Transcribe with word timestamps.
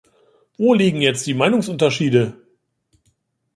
Wo 0.57 0.73
liegen 0.73 0.99
jetzt 1.03 1.27
die 1.27 1.35
Meinungsunterschiede? 1.35 2.33